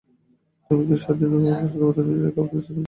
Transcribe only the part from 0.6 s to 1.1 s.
তুমি তো